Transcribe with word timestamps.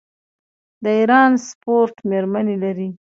د 0.83 0.85
ایران 0.99 1.31
سپورټ 1.47 1.95
میرمنې 2.09 2.55
لري. 2.63 2.89